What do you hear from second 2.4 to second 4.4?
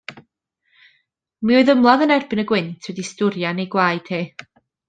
y gwynt wedi stwyrian ei gwaed hi.